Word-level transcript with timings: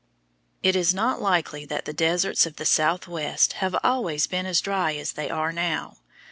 It 0.63 0.75
is 0.75 0.95
not 0.95 1.21
likely 1.21 1.63
that 1.67 1.85
the 1.85 1.93
deserts 1.93 2.47
of 2.47 2.55
the 2.55 2.65
southwest 2.65 3.53
have 3.61 3.75
always 3.83 4.25
been 4.25 4.47
as 4.47 4.59
dry 4.59 4.95
as 4.95 5.11
they 5.11 5.29
are 5.29 5.51
now. 5.51 5.97